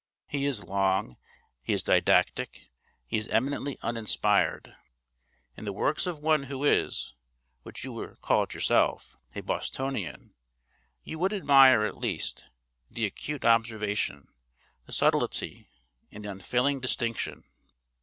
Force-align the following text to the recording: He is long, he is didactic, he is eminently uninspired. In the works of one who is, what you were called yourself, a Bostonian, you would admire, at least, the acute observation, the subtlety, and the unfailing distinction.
He 0.25 0.47
is 0.47 0.63
long, 0.63 1.17
he 1.61 1.73
is 1.73 1.83
didactic, 1.83 2.71
he 3.05 3.19
is 3.19 3.27
eminently 3.27 3.77
uninspired. 3.83 4.75
In 5.55 5.63
the 5.63 5.71
works 5.71 6.07
of 6.07 6.17
one 6.17 6.45
who 6.45 6.63
is, 6.63 7.13
what 7.61 7.83
you 7.83 7.93
were 7.93 8.15
called 8.15 8.55
yourself, 8.55 9.15
a 9.35 9.41
Bostonian, 9.41 10.33
you 11.03 11.19
would 11.19 11.33
admire, 11.33 11.85
at 11.85 11.97
least, 11.99 12.49
the 12.89 13.05
acute 13.05 13.45
observation, 13.45 14.27
the 14.87 14.91
subtlety, 14.91 15.69
and 16.11 16.25
the 16.25 16.31
unfailing 16.31 16.79
distinction. 16.79 17.43